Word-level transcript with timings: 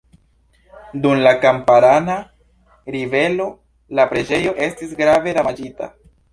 Dum 1.03 1.19
la 1.27 1.33
Kamparana 1.43 2.15
ribelo 2.97 3.49
la 4.01 4.09
preĝejo 4.17 4.59
estis 4.71 4.99
grave 5.05 5.39
damaĝita. 5.41 5.95